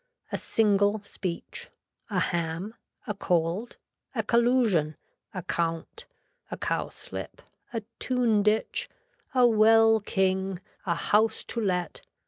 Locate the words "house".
10.95-11.43